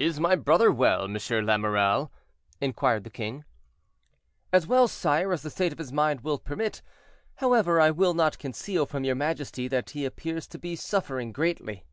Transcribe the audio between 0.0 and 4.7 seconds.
"Is my brother well, Monsieur l'Amiral?" inquired the king. "As